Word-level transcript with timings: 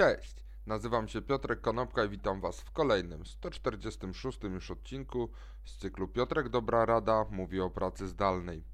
Cześć, 0.00 0.44
nazywam 0.66 1.08
się 1.08 1.22
Piotrek 1.22 1.60
Konopka 1.60 2.04
i 2.04 2.08
witam 2.08 2.40
Was 2.40 2.60
w 2.60 2.70
kolejnym 2.70 3.26
146 3.26 4.42
już 4.42 4.70
odcinku 4.70 5.30
z 5.64 5.76
cyklu 5.76 6.08
Piotrek 6.08 6.48
Dobra 6.48 6.86
Rada 6.86 7.26
mówi 7.30 7.60
o 7.60 7.70
pracy 7.70 8.08
zdalnej. 8.08 8.64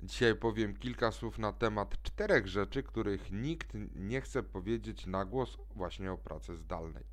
Dzisiaj 0.00 0.34
powiem 0.34 0.76
kilka 0.76 1.12
słów 1.12 1.38
na 1.38 1.52
temat 1.52 2.02
czterech 2.02 2.46
rzeczy, 2.46 2.82
których 2.82 3.32
nikt 3.32 3.68
nie 3.94 4.20
chce 4.20 4.42
powiedzieć 4.42 5.06
na 5.06 5.24
głos 5.24 5.58
właśnie 5.74 6.12
o 6.12 6.18
pracy 6.18 6.56
zdalnej. 6.56 7.04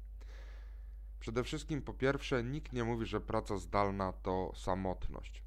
Przede 1.20 1.44
wszystkim 1.44 1.82
po 1.82 1.94
pierwsze, 1.94 2.44
nikt 2.44 2.74
nie 2.74 2.84
mówi, 2.84 3.06
że 3.06 3.22
praca 3.22 3.58
zdalna 3.58 4.14
to 4.14 4.52
samotność. 4.56 5.44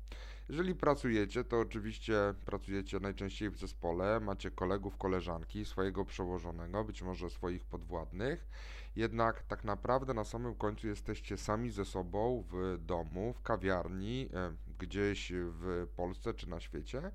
Jeżeli 0.49 0.75
pracujecie, 0.75 1.45
to 1.45 1.61
oczywiście 1.61 2.35
pracujecie 2.45 3.01
najczęściej 3.01 3.51
w 3.51 3.57
zespole, 3.59 4.21
macie 4.21 4.51
kolegów, 4.51 4.97
koleżanki, 4.97 5.65
swojego 5.65 6.05
przełożonego, 6.05 6.85
być 6.85 7.03
może 7.03 7.31
swoich 7.31 7.65
podwładnych, 7.65 8.49
jednak 8.97 9.43
tak 9.43 9.65
naprawdę 9.65 10.15
na 10.15 10.25
samym 10.25 10.55
końcu 10.55 10.87
jesteście 10.87 11.37
sami 11.37 11.71
ze 11.71 11.85
sobą 11.85 12.45
w 12.53 12.79
domu, 12.81 13.33
w 13.33 13.43
kawiarni, 13.43 14.29
e, 14.35 14.53
gdzieś 14.79 15.33
w 15.35 15.87
Polsce 15.97 16.35
czy 16.35 16.49
na 16.49 16.61
świecie. 16.61 17.11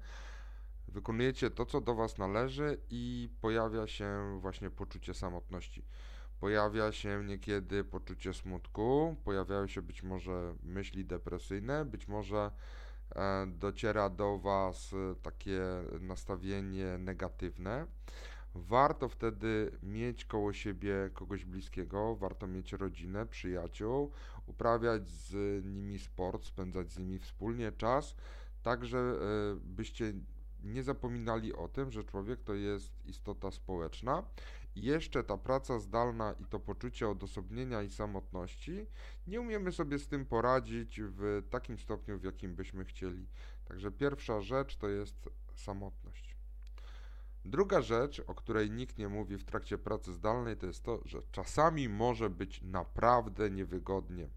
Wykonujecie 0.87 1.49
to, 1.49 1.65
co 1.65 1.81
do 1.81 1.95
Was 1.95 2.17
należy, 2.17 2.77
i 2.89 3.29
pojawia 3.41 3.87
się 3.87 4.39
właśnie 4.41 4.69
poczucie 4.69 5.13
samotności. 5.13 5.85
Pojawia 6.39 6.91
się 6.91 7.23
niekiedy 7.23 7.83
poczucie 7.83 8.33
smutku, 8.33 9.15
pojawiają 9.23 9.67
się 9.67 9.81
być 9.81 10.03
może 10.03 10.55
myśli 10.63 11.05
depresyjne, 11.05 11.85
być 11.85 12.07
może 12.07 12.51
dociera 13.47 14.09
do 14.09 14.39
Was 14.39 14.93
e, 14.93 15.15
takie 15.21 15.61
nastawienie 15.99 16.97
negatywne, 16.97 17.87
warto 18.55 19.09
wtedy 19.09 19.71
mieć 19.83 20.25
koło 20.25 20.53
siebie 20.53 21.09
kogoś 21.13 21.45
bliskiego, 21.45 22.15
warto 22.15 22.47
mieć 22.47 22.73
rodzinę, 22.73 23.25
przyjaciół, 23.25 24.11
uprawiać 24.45 25.09
z 25.09 25.65
nimi 25.65 25.99
sport, 25.99 26.45
spędzać 26.45 26.91
z 26.91 26.97
nimi 26.97 27.19
wspólnie 27.19 27.71
czas, 27.71 28.15
tak 28.63 28.83
e, 28.83 28.87
byście 29.55 30.13
nie 30.63 30.83
zapominali 30.83 31.53
o 31.53 31.67
tym, 31.67 31.91
że 31.91 32.03
człowiek 32.03 32.43
to 32.43 32.53
jest 32.53 33.05
istota 33.05 33.51
społeczna 33.51 34.23
jeszcze 34.75 35.23
ta 35.23 35.37
praca 35.37 35.79
zdalna 35.79 36.33
i 36.39 36.45
to 36.45 36.59
poczucie 36.59 37.09
odosobnienia 37.09 37.81
i 37.81 37.89
samotności, 37.89 38.85
nie 39.27 39.41
umiemy 39.41 39.71
sobie 39.71 39.99
z 39.99 40.07
tym 40.07 40.25
poradzić 40.25 41.01
w 41.01 41.43
takim 41.49 41.79
stopniu, 41.79 42.19
w 42.19 42.23
jakim 42.23 42.55
byśmy 42.55 42.85
chcieli. 42.85 43.27
Także 43.65 43.91
pierwsza 43.91 44.41
rzecz 44.41 44.77
to 44.77 44.89
jest 44.89 45.29
samotność. 45.55 46.35
Druga 47.45 47.81
rzecz, 47.81 48.21
o 48.27 48.35
której 48.35 48.71
nikt 48.71 48.97
nie 48.97 49.09
mówi 49.09 49.37
w 49.37 49.43
trakcie 49.43 49.77
pracy 49.77 50.13
zdalnej, 50.13 50.57
to 50.57 50.65
jest 50.65 50.83
to, 50.83 51.01
że 51.05 51.21
czasami 51.31 51.89
może 51.89 52.29
być 52.29 52.61
naprawdę 52.61 53.49
niewygodnie. 53.49 54.29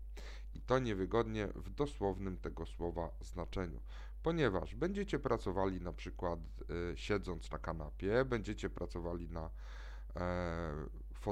I 0.55 0.61
to 0.61 0.79
niewygodnie 0.79 1.49
w 1.55 1.71
dosłownym 1.71 2.37
tego 2.37 2.67
słowa 2.67 3.11
znaczeniu 3.21 3.81
ponieważ 4.25 4.75
będziecie 4.75 5.19
pracowali 5.19 5.81
na 5.81 5.93
przykład 5.93 6.41
y, 6.93 6.97
siedząc 6.97 7.51
na 7.51 7.59
kanapie, 7.59 8.25
będziecie 8.25 8.71
pracowali 8.71 9.29
na 9.29 9.51
e, 10.17 10.87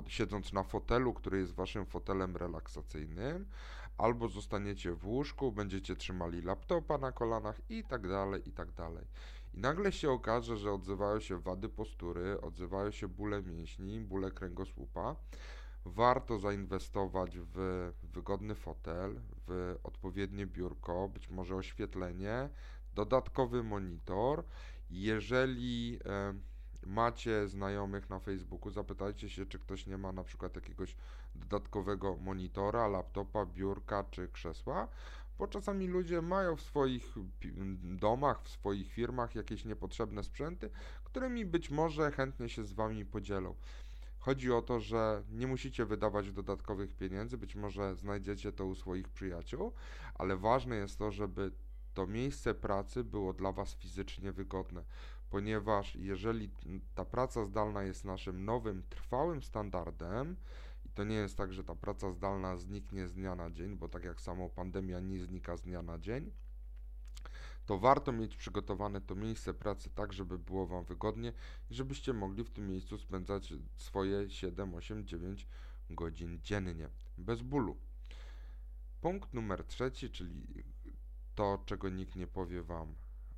siedząc 0.06 0.52
na 0.52 0.62
fotelu, 0.62 1.14
który 1.14 1.38
jest 1.38 1.54
waszym 1.54 1.86
fotelem 1.86 2.36
relaksacyjnym, 2.36 3.46
albo 3.98 4.28
zostaniecie 4.28 4.94
w 4.94 5.06
łóżku, 5.06 5.52
będziecie 5.52 5.96
trzymali 5.96 6.42
laptopa 6.42 6.98
na 6.98 7.12
kolanach 7.12 7.60
i 7.68 7.84
tak 7.84 8.08
dalej, 8.08 8.48
i 8.48 8.52
tak 8.52 8.72
dalej. 8.72 9.06
I 9.54 9.58
nagle 9.58 9.92
się 9.92 10.10
okaże, 10.10 10.56
że 10.56 10.72
odzywają 10.72 11.20
się 11.20 11.38
wady 11.38 11.68
postury, 11.68 12.40
odzywają 12.40 12.90
się 12.90 13.08
bóle 13.08 13.42
mięśni, 13.42 14.00
bóle 14.00 14.30
kręgosłupa. 14.30 15.16
Warto 15.84 16.38
zainwestować 16.38 17.38
w 17.38 17.92
wygodny 18.02 18.54
fotel, 18.54 19.20
w 19.46 19.76
odpowiednie 19.82 20.46
biurko, 20.46 21.08
być 21.08 21.30
może 21.30 21.56
oświetlenie, 21.56 22.48
dodatkowy 22.94 23.62
monitor. 23.62 24.44
Jeżeli 24.90 25.98
e, 26.04 26.34
macie 26.86 27.48
znajomych 27.48 28.10
na 28.10 28.18
Facebooku, 28.18 28.70
zapytajcie 28.70 29.30
się, 29.30 29.46
czy 29.46 29.58
ktoś 29.58 29.86
nie 29.86 29.98
ma 29.98 30.12
na 30.12 30.24
przykład 30.24 30.56
jakiegoś 30.56 30.96
dodatkowego 31.34 32.16
monitora, 32.16 32.88
laptopa, 32.88 33.46
biurka 33.46 34.04
czy 34.10 34.28
krzesła, 34.28 34.88
bo 35.38 35.46
czasami 35.46 35.88
ludzie 35.88 36.22
mają 36.22 36.56
w 36.56 36.60
swoich 36.60 37.14
domach, 37.82 38.42
w 38.42 38.48
swoich 38.48 38.92
firmach 38.92 39.34
jakieś 39.34 39.64
niepotrzebne 39.64 40.24
sprzęty, 40.24 40.70
którymi 41.04 41.46
być 41.46 41.70
może 41.70 42.10
chętnie 42.10 42.48
się 42.48 42.64
z 42.64 42.72
Wami 42.72 43.04
podzielą. 43.04 43.54
Chodzi 44.18 44.52
o 44.52 44.62
to, 44.62 44.80
że 44.80 45.22
nie 45.30 45.46
musicie 45.46 45.84
wydawać 45.84 46.32
dodatkowych 46.32 46.94
pieniędzy, 46.94 47.38
być 47.38 47.56
może 47.56 47.96
znajdziecie 47.96 48.52
to 48.52 48.66
u 48.66 48.74
swoich 48.74 49.08
przyjaciół, 49.08 49.72
ale 50.14 50.36
ważne 50.36 50.76
jest 50.76 50.98
to, 50.98 51.10
żeby 51.10 51.52
to 51.94 52.06
miejsce 52.06 52.54
pracy 52.54 53.04
było 53.04 53.32
dla 53.32 53.52
Was 53.52 53.74
fizycznie 53.74 54.32
wygodne 54.32 54.84
ponieważ 55.32 55.96
jeżeli 55.96 56.50
ta 56.94 57.04
praca 57.04 57.44
zdalna 57.44 57.82
jest 57.82 58.04
naszym 58.04 58.44
nowym, 58.44 58.82
trwałym 58.88 59.42
standardem, 59.42 60.36
i 60.86 60.88
to 60.88 61.04
nie 61.04 61.14
jest 61.14 61.36
tak, 61.36 61.52
że 61.52 61.64
ta 61.64 61.74
praca 61.74 62.12
zdalna 62.12 62.56
zniknie 62.56 63.08
z 63.08 63.12
dnia 63.12 63.34
na 63.34 63.50
dzień, 63.50 63.76
bo 63.76 63.88
tak 63.88 64.04
jak 64.04 64.20
samo 64.20 64.48
pandemia 64.48 65.00
nie 65.00 65.24
znika 65.24 65.56
z 65.56 65.62
dnia 65.62 65.82
na 65.82 65.98
dzień, 65.98 66.30
to 67.66 67.78
warto 67.78 68.12
mieć 68.12 68.36
przygotowane 68.36 69.00
to 69.00 69.14
miejsce 69.14 69.54
pracy 69.54 69.90
tak, 69.90 70.12
żeby 70.12 70.38
było 70.38 70.66
Wam 70.66 70.84
wygodnie 70.84 71.32
i 71.70 71.74
żebyście 71.74 72.12
mogli 72.12 72.44
w 72.44 72.50
tym 72.50 72.68
miejscu 72.68 72.98
spędzać 72.98 73.54
swoje 73.76 74.30
7, 74.30 74.74
8, 74.74 75.06
9 75.06 75.46
godzin 75.90 76.40
dziennie, 76.42 76.88
bez 77.18 77.42
bólu. 77.42 77.76
Punkt 79.00 79.34
numer 79.34 79.64
trzeci, 79.64 80.10
czyli 80.10 80.64
to, 81.34 81.62
czego 81.66 81.88
nikt 81.88 82.16
nie 82.16 82.26
powie 82.26 82.62
Wam 82.62 82.94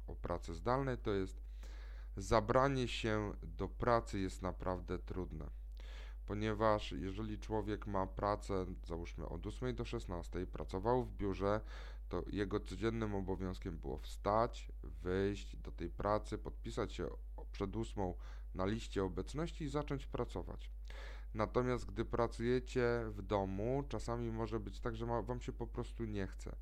o 0.06 0.15
pracy 0.15 0.55
zdalnej, 0.55 0.99
to 0.99 1.12
jest 1.12 1.44
zabranie 2.16 2.88
się 2.88 3.32
do 3.43 3.69
pracy 3.69 4.19
jest 4.19 4.43
naprawdę 4.43 4.99
trudne. 4.99 5.50
Ponieważ 6.27 6.93
jeżeli 6.93 7.38
człowiek 7.38 7.87
ma 7.87 8.06
pracę, 8.06 8.66
załóżmy 8.84 9.28
od 9.28 9.47
8 9.47 9.75
do 9.75 9.84
16, 9.84 10.47
pracował 10.47 11.05
w 11.05 11.16
biurze, 11.16 11.60
to 12.09 12.22
jego 12.27 12.60
codziennym 12.60 13.15
obowiązkiem 13.15 13.78
było 13.78 13.99
wstać, 13.99 14.72
wyjść 14.82 15.56
do 15.56 15.72
tej 15.72 15.91
pracy, 15.91 16.38
podpisać 16.38 16.93
się 16.93 17.09
przed 17.53 17.76
8 17.76 18.15
na 18.55 18.66
liście 18.66 19.05
obecności 19.05 19.65
i 19.65 19.69
zacząć 19.69 20.06
pracować. 20.06 20.71
Natomiast 21.34 21.87
gdy 21.87 22.05
pracujecie 22.05 23.05
w 23.11 23.22
domu, 23.22 23.84
czasami 23.88 24.31
może 24.31 24.61
być 24.61 24.81
tak, 24.81 24.97
że 24.97 25.06
wam 25.06 25.41
się 25.41 25.53
po 25.53 25.66
prostu 25.66 26.05
nie 26.05 26.26
chce, 26.26 26.56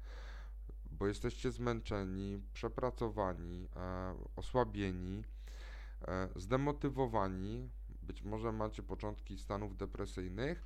bo 1.02 1.08
jesteście 1.08 1.50
zmęczeni, 1.50 2.40
przepracowani, 2.52 3.68
e, 3.76 4.14
osłabieni 4.36 5.22
E, 6.08 6.28
zdemotywowani, 6.36 7.70
być 8.02 8.22
może 8.22 8.52
macie 8.52 8.82
początki 8.82 9.38
stanów 9.38 9.76
depresyjnych 9.76 10.64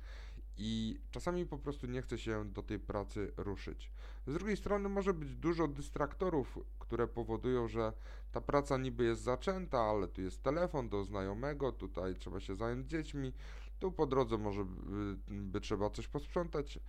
i 0.57 0.99
czasami 1.11 1.45
po 1.45 1.57
prostu 1.57 1.87
nie 1.87 2.01
chce 2.01 2.17
się 2.17 2.45
do 2.45 2.63
tej 2.63 2.79
pracy 2.79 3.33
ruszyć. 3.37 3.91
Z 4.27 4.33
drugiej 4.33 4.57
strony 4.57 4.89
może 4.89 5.13
być 5.13 5.35
dużo 5.35 5.67
dystraktorów, 5.67 6.59
które 6.79 7.07
powodują, 7.07 7.67
że 7.67 7.93
ta 8.31 8.41
praca 8.41 8.77
niby 8.77 9.03
jest 9.03 9.21
zaczęta, 9.21 9.79
ale 9.79 10.07
tu 10.07 10.21
jest 10.21 10.43
telefon 10.43 10.89
do 10.89 11.03
znajomego, 11.03 11.71
tutaj 11.71 12.15
trzeba 12.15 12.39
się 12.39 12.55
zająć 12.55 12.89
dziećmi, 12.89 13.33
tu 13.79 13.91
po 13.91 14.05
drodze 14.05 14.37
może 14.37 14.65
by, 14.65 15.17
by 15.27 15.61
trzeba 15.61 15.89
coś 15.89 16.07
posprzątać. 16.07 16.79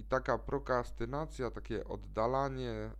I 0.00 0.04
taka 0.04 0.38
prokrastynacja, 0.38 1.50
takie 1.50 1.84
oddalanie 1.84 2.70
e, 2.70 2.92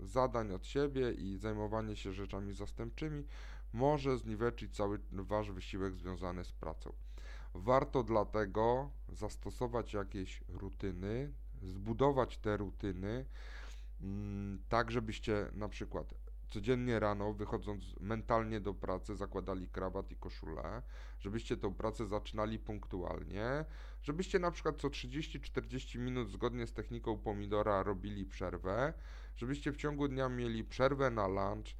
zadań 0.00 0.52
od 0.52 0.66
siebie 0.66 1.12
i 1.12 1.38
zajmowanie 1.38 1.96
się 1.96 2.12
rzeczami 2.12 2.54
zastępczymi 2.54 3.24
może 3.72 4.18
zniweczyć 4.18 4.76
cały 4.76 5.00
Wasz 5.12 5.50
wysiłek 5.50 5.96
związany 5.96 6.44
z 6.44 6.52
pracą. 6.52 6.92
Warto 7.54 8.02
dlatego 8.02 8.90
zastosować 9.08 9.92
jakieś 9.92 10.44
rutyny, 10.48 11.32
zbudować 11.62 12.38
te 12.38 12.56
rutyny, 12.56 13.26
mm, 14.00 14.62
tak 14.68 14.90
żebyście 14.90 15.48
na 15.52 15.68
przykład 15.68 16.14
codziennie 16.52 17.00
rano, 17.00 17.32
wychodząc 17.32 18.00
mentalnie 18.00 18.60
do 18.60 18.74
pracy, 18.74 19.16
zakładali 19.16 19.68
krawat 19.68 20.10
i 20.10 20.16
koszulę, 20.16 20.82
żebyście 21.20 21.56
tę 21.56 21.74
pracę 21.74 22.06
zaczynali 22.06 22.58
punktualnie, 22.58 23.64
żebyście 24.02 24.38
na 24.38 24.50
przykład 24.50 24.80
co 24.80 24.88
30-40 24.88 25.98
minut 25.98 26.30
zgodnie 26.30 26.66
z 26.66 26.72
techniką 26.72 27.18
pomidora 27.18 27.82
robili 27.82 28.24
przerwę, 28.24 28.92
żebyście 29.36 29.72
w 29.72 29.76
ciągu 29.76 30.08
dnia 30.08 30.28
mieli 30.28 30.64
przerwę 30.64 31.10
na 31.10 31.26
lunch, 31.26 31.74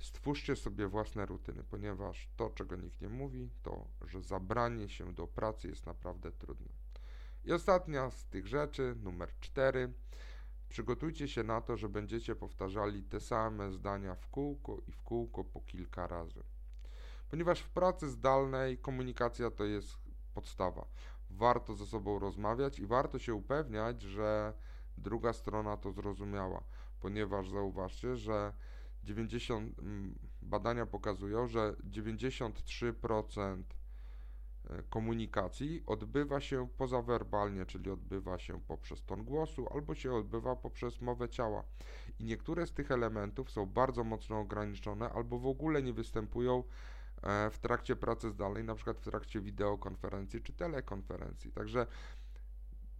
Stwórzcie 0.00 0.56
sobie 0.56 0.88
własne 0.88 1.26
rutyny, 1.26 1.64
ponieważ 1.64 2.28
to, 2.36 2.50
czego 2.50 2.76
nikt 2.76 3.00
nie 3.00 3.08
mówi, 3.08 3.50
to, 3.62 3.88
że 4.06 4.22
zabranie 4.22 4.88
się 4.88 5.12
do 5.12 5.26
pracy 5.26 5.68
jest 5.68 5.86
naprawdę 5.86 6.32
trudne. 6.32 6.72
I 7.44 7.52
ostatnia 7.52 8.10
z 8.10 8.26
tych 8.26 8.46
rzeczy, 8.46 8.94
numer 9.02 9.30
cztery. 9.40 9.92
Przygotujcie 10.70 11.28
się 11.28 11.42
na 11.42 11.60
to, 11.60 11.76
że 11.76 11.88
będziecie 11.88 12.36
powtarzali 12.36 13.02
te 13.02 13.20
same 13.20 13.72
zdania 13.72 14.14
w 14.14 14.26
kółko 14.26 14.78
i 14.86 14.92
w 14.92 15.02
kółko 15.02 15.44
po 15.44 15.60
kilka 15.60 16.06
razy. 16.06 16.42
Ponieważ 17.30 17.60
w 17.60 17.70
pracy 17.70 18.08
zdalnej 18.08 18.78
komunikacja 18.78 19.50
to 19.50 19.64
jest 19.64 19.96
podstawa. 20.34 20.86
warto 21.30 21.74
ze 21.74 21.86
sobą 21.86 22.18
rozmawiać 22.18 22.78
i 22.78 22.86
warto 22.86 23.18
się 23.18 23.34
upewniać, 23.34 24.02
że 24.02 24.54
druga 24.98 25.32
strona 25.32 25.76
to 25.76 25.92
zrozumiała, 25.92 26.64
ponieważ 27.00 27.50
zauważcie, 27.50 28.16
że 28.16 28.52
90, 29.04 29.78
mm, 29.78 30.18
badania 30.42 30.86
pokazują, 30.86 31.48
że 31.48 31.76
93% 31.84 33.74
e, 33.74 33.79
komunikacji 34.90 35.82
odbywa 35.86 36.40
się 36.40 36.68
pozawerbalnie, 36.78 37.66
czyli 37.66 37.90
odbywa 37.90 38.38
się 38.38 38.60
poprzez 38.60 39.02
ton 39.02 39.24
głosu 39.24 39.66
albo 39.74 39.94
się 39.94 40.12
odbywa 40.12 40.56
poprzez 40.56 41.00
mowę 41.00 41.28
ciała. 41.28 41.64
I 42.18 42.24
niektóre 42.24 42.66
z 42.66 42.72
tych 42.72 42.90
elementów 42.90 43.50
są 43.50 43.66
bardzo 43.66 44.04
mocno 44.04 44.38
ograniczone 44.40 45.10
albo 45.10 45.38
w 45.38 45.46
ogóle 45.46 45.82
nie 45.82 45.92
występują 45.92 46.64
e, 47.22 47.50
w 47.50 47.58
trakcie 47.58 47.96
pracy 47.96 48.30
zdalnej, 48.30 48.64
na 48.64 48.74
przykład 48.74 48.98
w 48.98 49.04
trakcie 49.04 49.40
wideokonferencji 49.40 50.42
czy 50.42 50.52
telekonferencji. 50.52 51.52
Także 51.52 51.86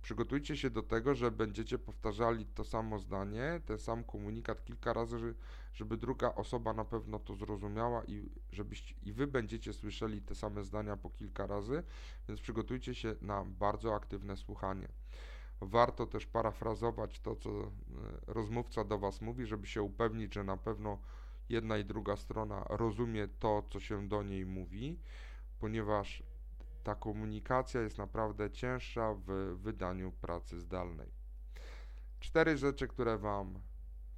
przygotujcie 0.03 0.57
się 0.57 0.71
do 0.71 0.83
tego, 0.83 1.15
że 1.15 1.31
będziecie 1.31 1.79
powtarzali 1.79 2.47
to 2.47 2.65
samo 2.65 2.99
zdanie, 2.99 3.61
ten 3.67 3.79
sam 3.79 4.05
komunikat 4.05 4.65
kilka 4.65 4.93
razy, 4.93 5.35
żeby 5.75 5.97
druga 5.97 6.35
osoba 6.35 6.73
na 6.73 6.85
pewno 6.85 7.19
to 7.19 7.35
zrozumiała 7.35 8.05
i 8.05 8.31
żebyście 8.53 8.95
i 9.03 9.13
wy 9.13 9.27
będziecie 9.27 9.73
słyszeli 9.73 10.23
te 10.23 10.35
same 10.35 10.65
zdania 10.65 10.97
po 10.97 11.11
kilka 11.11 11.47
razy, 11.47 11.83
więc 12.29 12.41
przygotujcie 12.41 12.95
się 12.95 13.15
na 13.21 13.45
bardzo 13.45 13.95
aktywne 13.95 14.37
słuchanie. 14.37 14.89
Warto 15.61 16.07
też 16.07 16.27
parafrazować 16.27 17.21
to, 17.21 17.37
co 17.37 17.51
e, 17.51 17.71
rozmówca 18.27 18.85
do 18.85 18.99
was 18.99 19.21
mówi, 19.21 19.47
żeby 19.47 19.67
się 19.67 19.83
upewnić, 19.83 20.35
że 20.35 20.45
na 20.45 20.57
pewno 20.57 20.99
jedna 21.49 21.79
i 21.79 21.85
druga 21.85 22.17
strona 22.17 22.65
rozumie 22.69 23.29
to, 23.29 23.63
co 23.71 23.81
się 23.81 24.09
do 24.09 24.23
niej 24.23 24.47
mówi, 24.47 24.99
ponieważ 25.59 26.23
ta 26.83 26.95
komunikacja 26.95 27.81
jest 27.81 27.99
naprawdę 27.99 28.51
cięższa 28.51 29.15
w 29.15 29.57
wydaniu 29.57 30.13
pracy 30.13 30.61
zdalnej. 30.61 31.13
Cztery 32.21 32.57
rzeczy, 32.57 32.89
które 32.89 33.19
wam, 33.19 33.61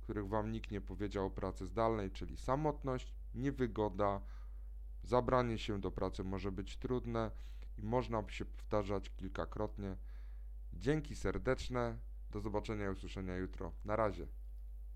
których 0.03 0.29
Wam 0.29 0.53
nikt 0.53 0.71
nie 0.71 0.81
powiedział 0.81 1.27
o 1.27 1.31
pracy 1.31 1.67
zdalnej, 1.67 2.11
czyli 2.11 2.37
samotność, 2.37 3.15
niewygoda, 3.35 4.21
zabranie 5.03 5.59
się 5.59 5.81
do 5.81 5.91
pracy 5.91 6.25
może 6.25 6.53
być 6.53 6.77
trudne 6.77 7.31
i 7.79 7.83
można 7.83 8.25
się 8.29 8.45
powtarzać 8.45 9.11
kilkakrotnie. 9.17 9.97
Dzięki 10.73 11.17
serdeczne, 11.17 11.99
do 12.31 12.41
zobaczenia 12.41 12.87
i 12.87 12.93
usłyszenia 12.93 13.37
jutro. 13.37 13.73
Na 13.85 13.97
razie. 13.97 14.27